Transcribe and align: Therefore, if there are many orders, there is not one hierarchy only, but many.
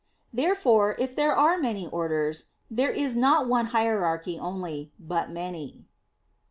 Therefore, 0.33 0.95
if 0.97 1.15
there 1.15 1.35
are 1.35 1.59
many 1.59 1.85
orders, 1.87 2.45
there 2.71 2.89
is 2.89 3.15
not 3.15 3.47
one 3.47 3.67
hierarchy 3.67 4.39
only, 4.39 4.91
but 4.99 5.29
many. 5.29 5.85